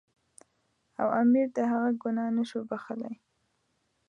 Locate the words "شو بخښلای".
2.49-3.15